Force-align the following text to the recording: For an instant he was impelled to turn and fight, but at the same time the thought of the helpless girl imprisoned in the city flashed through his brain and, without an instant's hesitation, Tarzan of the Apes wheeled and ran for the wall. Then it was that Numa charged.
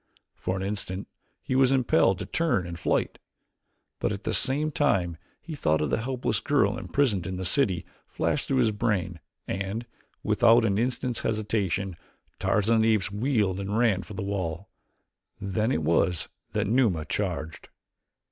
For 0.35 0.55
an 0.57 0.63
instant 0.63 1.07
he 1.43 1.55
was 1.55 1.71
impelled 1.71 2.17
to 2.17 2.25
turn 2.25 2.65
and 2.65 2.79
fight, 2.79 3.19
but 3.99 4.11
at 4.11 4.23
the 4.23 4.33
same 4.33 4.71
time 4.71 5.15
the 5.45 5.53
thought 5.53 5.79
of 5.79 5.91
the 5.91 6.01
helpless 6.01 6.39
girl 6.39 6.75
imprisoned 6.75 7.27
in 7.27 7.35
the 7.37 7.45
city 7.45 7.85
flashed 8.07 8.47
through 8.47 8.57
his 8.65 8.71
brain 8.71 9.19
and, 9.47 9.85
without 10.23 10.65
an 10.65 10.79
instant's 10.79 11.19
hesitation, 11.19 11.95
Tarzan 12.39 12.77
of 12.77 12.81
the 12.81 12.95
Apes 12.95 13.11
wheeled 13.11 13.59
and 13.59 13.77
ran 13.77 14.01
for 14.01 14.15
the 14.15 14.23
wall. 14.23 14.69
Then 15.39 15.71
it 15.71 15.83
was 15.83 16.29
that 16.53 16.65
Numa 16.65 17.05
charged. 17.05 17.69